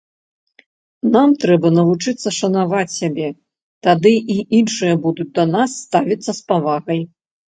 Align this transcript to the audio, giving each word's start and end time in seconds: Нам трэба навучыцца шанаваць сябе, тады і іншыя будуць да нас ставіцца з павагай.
Нам 1.15 1.33
трэба 1.41 1.67
навучыцца 1.79 2.31
шанаваць 2.37 2.93
сябе, 2.99 3.27
тады 3.89 4.13
і 4.37 4.39
іншыя 4.61 4.95
будуць 5.05 5.29
да 5.37 5.45
нас 5.57 5.69
ставіцца 5.85 6.31
з 6.39 6.43
павагай. 6.49 7.01